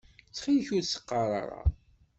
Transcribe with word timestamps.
Ttxil-k 0.27 0.67
ur 0.77 0.83
s-qqaṛ 0.85 1.29
ara. 1.41 1.61